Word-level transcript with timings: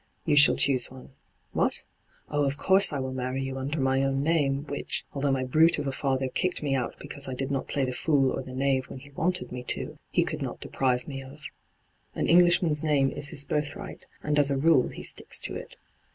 Tou 0.25 0.35
shall 0.35 0.55
choose 0.55 0.89
one. 0.89 1.11
What? 1.51 1.83
Oh, 2.27 2.43
of 2.47 2.57
course, 2.57 2.91
I 2.91 2.97
wiU 2.97 3.13
marry 3.13 3.43
you 3.43 3.59
under 3.59 3.79
my 3.79 4.01
own 4.01 4.23
name, 4.23 4.65
which, 4.65 5.05
although 5.13 5.31
my 5.31 5.43
brute 5.43 5.77
of 5.77 5.85
a 5.85 5.91
father 5.91 6.27
kicked 6.27 6.63
me 6.63 6.73
out 6.73 6.95
because 6.99 7.27
I 7.27 7.35
did 7.35 7.51
not 7.51 7.67
play 7.67 7.85
the 7.85 7.93
fool 7.93 8.31
or 8.31 8.41
the 8.41 8.55
knave 8.55 8.85
when 8.87 8.97
he 8.97 9.11
wanted 9.11 9.51
me 9.51 9.61
to, 9.65 9.97
he 10.09 10.23
could 10.23 10.41
not 10.41 10.59
deprive 10.59 11.07
me 11.07 11.21
of. 11.21 11.43
An 12.15 12.25
Englishman's 12.27 12.83
name 12.83 13.11
is 13.11 13.27
his 13.27 13.45
birth 13.45 13.75
right, 13.75 14.03
and 14.23 14.39
as 14.39 14.49
a 14.49 14.57
rule 14.57 14.87
he 14.87 15.03
sticks 15.03 15.39
to 15.41 15.53
it. 15.55 15.75